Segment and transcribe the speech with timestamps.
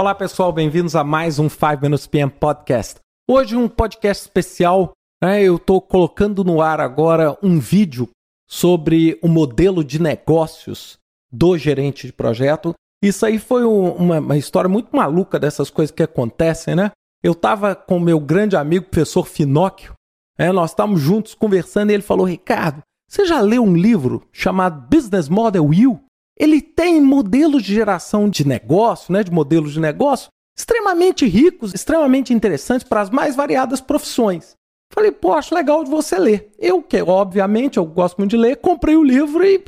[0.00, 3.00] Olá pessoal, bem-vindos a mais um 5 Minutes PM Podcast.
[3.28, 5.42] Hoje um podcast especial, né?
[5.42, 8.08] eu estou colocando no ar agora um vídeo
[8.48, 11.00] sobre o modelo de negócios
[11.32, 12.74] do gerente de projeto.
[13.02, 16.92] Isso aí foi uma, uma história muito maluca dessas coisas que acontecem, né?
[17.20, 19.94] Eu estava com meu grande amigo, professor Finóquio,
[20.38, 20.52] né?
[20.52, 25.28] nós estávamos juntos conversando e ele falou: Ricardo, você já leu um livro chamado Business
[25.28, 25.98] Model U?
[26.38, 32.34] Ele tem modelos de geração de negócio, né, de modelos de negócio extremamente ricos, extremamente
[32.34, 34.56] interessantes para as mais variadas profissões.
[34.92, 36.50] Falei, pô, acho legal de você ler.
[36.58, 39.62] Eu, que obviamente eu gosto muito de ler, comprei o livro e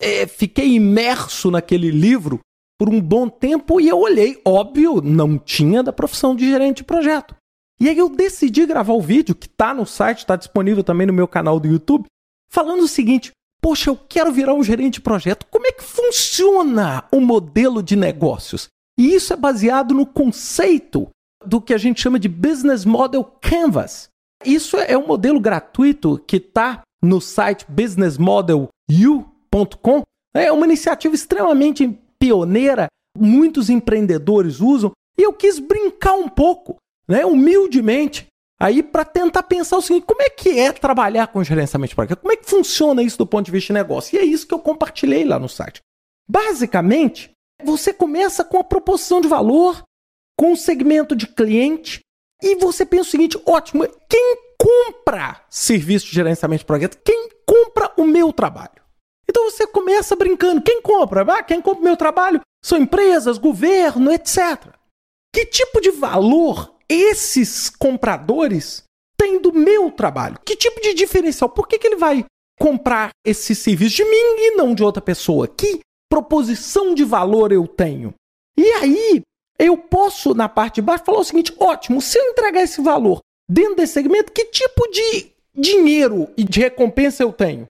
[0.00, 2.40] é, fiquei imerso naquele livro
[2.78, 6.84] por um bom tempo e eu olhei, óbvio, não tinha da profissão de gerente de
[6.84, 7.34] projeto.
[7.78, 11.12] E aí eu decidi gravar o vídeo, que está no site, está disponível também no
[11.12, 12.06] meu canal do YouTube,
[12.48, 13.32] falando o seguinte:
[13.66, 15.44] Poxa, eu quero virar um gerente de projeto.
[15.50, 18.68] Como é que funciona o modelo de negócios?
[18.96, 21.08] E isso é baseado no conceito
[21.44, 24.08] do que a gente chama de Business Model Canvas.
[24.44, 30.02] Isso é um modelo gratuito que está no site businessmodelU.com.
[30.32, 31.88] É uma iniciativa extremamente
[32.20, 32.86] pioneira,
[33.18, 36.76] muitos empreendedores usam, e eu quis brincar um pouco,
[37.08, 38.28] né, humildemente,
[38.58, 42.20] aí para tentar pensar o seguinte: como é que é trabalhar com gerenciamento de projeto?
[42.20, 44.16] Como é que funciona isso do ponto de vista de negócio?
[44.16, 45.80] E é isso que eu compartilhei lá no site.
[46.28, 47.30] Basicamente,
[47.62, 49.82] você começa com a proposição de valor,
[50.38, 52.00] com o segmento de cliente,
[52.42, 56.98] e você pensa o seguinte: ótimo, quem compra serviço de gerenciamento de projeto?
[57.04, 58.82] Quem compra o meu trabalho?
[59.28, 61.22] Então você começa brincando: quem compra?
[61.22, 62.40] Ah, quem compra o meu trabalho?
[62.64, 64.74] São empresas, governo, etc.
[65.32, 68.82] Que tipo de valor esses compradores
[69.18, 70.38] têm do meu trabalho?
[70.44, 71.48] Que tipo de diferencial?
[71.48, 72.24] Por que, que ele vai
[72.58, 75.48] comprar esse serviço de mim e não de outra pessoa?
[75.48, 78.14] Que proposição de valor eu tenho?
[78.56, 79.22] E aí,
[79.58, 83.20] eu posso, na parte de baixo, falar o seguinte: ótimo, se eu entregar esse valor
[83.48, 87.66] dentro desse segmento, que tipo de dinheiro e de recompensa eu tenho?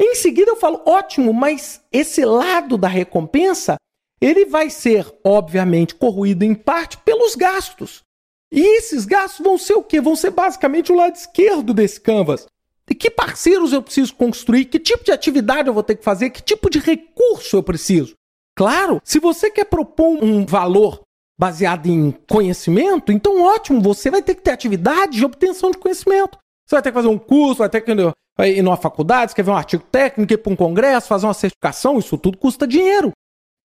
[0.00, 3.76] Em seguida, eu falo: ótimo, mas esse lado da recompensa
[4.20, 8.02] ele vai ser, obviamente, corroído em parte pelos gastos.
[8.50, 10.00] E esses gastos vão ser o quê?
[10.00, 12.46] Vão ser basicamente o lado esquerdo desse canvas.
[12.90, 14.64] E que parceiros eu preciso construir?
[14.64, 16.30] Que tipo de atividade eu vou ter que fazer?
[16.30, 18.14] Que tipo de recurso eu preciso?
[18.56, 21.02] Claro, se você quer propor um valor
[21.38, 26.38] baseado em conhecimento, então ótimo, você vai ter que ter atividade de obtenção de conhecimento.
[26.66, 29.56] Você vai ter que fazer um curso, vai ter que ir numa faculdade, escrever um
[29.56, 33.12] artigo técnico, ir para um congresso, fazer uma certificação, isso tudo custa dinheiro.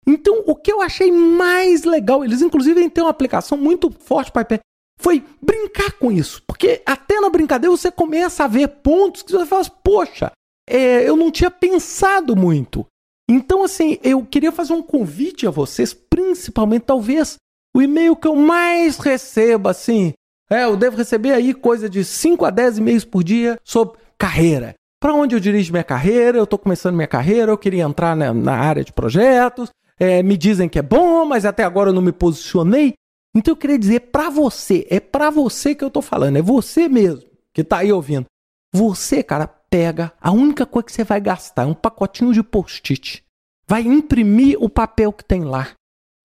[0.07, 4.43] Então, o que eu achei mais legal, eles inclusive têm uma aplicação muito forte para
[4.43, 4.61] iPad,
[5.01, 6.43] foi brincar com isso.
[6.47, 10.33] Porque até na brincadeira você começa a ver pontos que você fala, assim, poxa,
[10.69, 12.87] é, eu não tinha pensado muito.
[13.29, 17.37] Então, assim, eu queria fazer um convite a vocês, principalmente, talvez,
[17.75, 20.13] o e-mail que eu mais recebo, assim,
[20.51, 24.75] é, eu devo receber aí coisa de 5 a 10 e-mails por dia sobre carreira.
[25.01, 26.39] Para onde eu dirijo minha carreira?
[26.39, 30.37] Eu estou começando minha carreira, eu queria entrar na, na área de projetos, é, me
[30.37, 32.95] dizem que é bom, mas até agora eu não me posicionei.
[33.35, 36.89] Então eu queria dizer para você, é para você que eu tô falando, é você
[36.89, 38.27] mesmo que tá aí ouvindo.
[38.73, 43.25] Você, cara, pega, a única coisa que você vai gastar é um pacotinho de post-it.
[43.67, 45.73] Vai imprimir o papel que tem lá.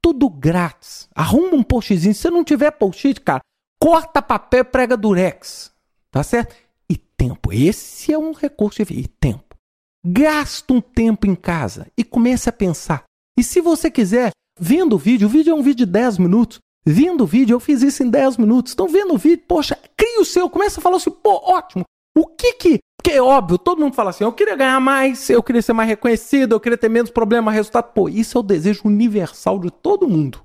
[0.04, 1.08] Tudo grátis.
[1.14, 2.16] Arruma um postzinho.
[2.16, 3.42] Se não tiver post-it, cara,
[3.80, 5.72] corta papel e prega durex.
[6.12, 6.56] Tá certo?
[6.90, 7.54] E tempo.
[7.54, 9.56] Esse é um recurso de E tempo.
[10.04, 13.04] Gasta um tempo em casa e comece a pensar.
[13.40, 16.60] E se você quiser, vendo o vídeo, o vídeo é um vídeo de 10 minutos.
[16.86, 18.74] Vendo o vídeo, eu fiz isso em 10 minutos.
[18.74, 21.86] Estão vendo o vídeo, poxa, cria o seu, começa a falar assim, pô, ótimo.
[22.18, 22.80] O que que.
[22.98, 25.88] Porque é óbvio, todo mundo fala assim, eu queria ganhar mais, eu queria ser mais
[25.88, 27.94] reconhecido, eu queria ter menos problema, resultado.
[27.94, 30.42] Pô, isso é o desejo universal de todo mundo.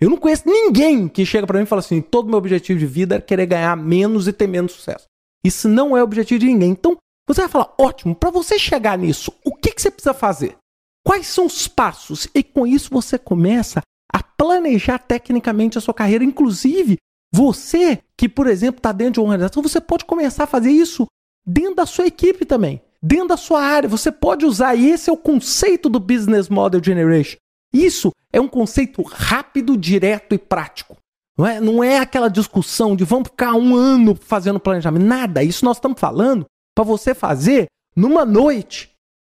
[0.00, 2.86] Eu não conheço ninguém que chega para mim e fala assim, todo meu objetivo de
[2.86, 5.04] vida é querer ganhar menos e ter menos sucesso.
[5.44, 6.70] Isso não é o objetivo de ninguém.
[6.70, 6.96] Então,
[7.28, 10.56] você vai falar, ótimo, para você chegar nisso, o que, que você precisa fazer?
[11.04, 12.28] Quais são os passos?
[12.34, 13.82] E com isso você começa
[14.12, 16.24] a planejar tecnicamente a sua carreira.
[16.24, 16.96] Inclusive,
[17.32, 21.06] você que, por exemplo, está dentro de uma organização, você pode começar a fazer isso
[21.44, 23.88] dentro da sua equipe também, dentro da sua área.
[23.88, 27.36] Você pode usar, e esse é o conceito do Business Model Generation.
[27.72, 30.96] Isso é um conceito rápido, direto e prático.
[31.36, 35.04] Não é, não é aquela discussão de vamos ficar um ano fazendo planejamento.
[35.04, 35.42] Nada.
[35.42, 36.44] Isso nós estamos falando
[36.74, 37.66] para você fazer
[37.96, 38.91] numa noite.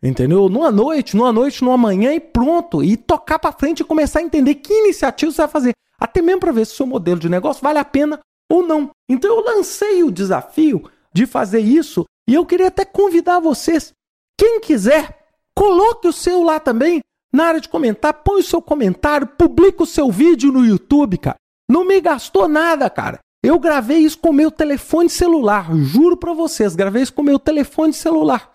[0.03, 0.49] Entendeu?
[0.49, 2.83] Numa noite, numa noite, numa manhã e pronto.
[2.83, 5.73] E tocar para frente e começar a entender que iniciativa você vai fazer.
[5.99, 8.19] Até mesmo para ver se o seu modelo de negócio vale a pena
[8.51, 8.91] ou não.
[9.09, 13.93] Então eu lancei o desafio de fazer isso e eu queria até convidar vocês.
[14.37, 15.27] Quem quiser,
[15.57, 17.01] coloque o seu lá também.
[17.33, 21.37] na área de comentar, põe o seu comentário, publica o seu vídeo no YouTube, cara.
[21.71, 23.21] Não me gastou nada, cara.
[23.43, 27.93] Eu gravei isso com meu telefone celular, juro para vocês, gravei isso com meu telefone
[27.93, 28.53] celular.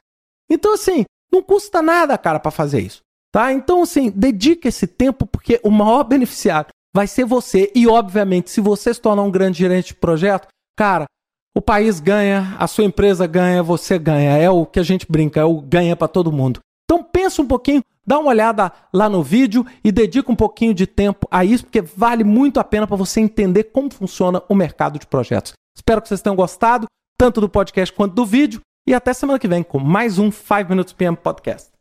[0.50, 3.01] Então assim, não custa nada, cara, para fazer isso,
[3.31, 3.51] tá?
[3.51, 8.62] Então assim, dedique esse tempo porque o maior beneficiado vai ser você e obviamente, se
[8.62, 11.06] você se tornar um grande gerente de projeto, cara,
[11.57, 14.38] o país ganha, a sua empresa ganha, você ganha.
[14.38, 16.59] É o que a gente brinca, é o ganha para todo mundo.
[16.85, 20.85] Então pensa um pouquinho, dá uma olhada lá no vídeo e dedica um pouquinho de
[20.88, 25.00] tempo a isso, porque vale muito a pena para você entender como funciona o mercado
[25.00, 25.53] de projetos.
[25.75, 26.85] Espero que vocês tenham gostado,
[27.18, 30.69] tanto do podcast quanto do vídeo, e até semana que vem com mais um 5
[30.69, 31.76] Minutes PM Podcast.